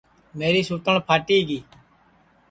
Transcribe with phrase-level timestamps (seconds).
[0.37, 1.59] میری سُوتٹؔ پھاٹی گی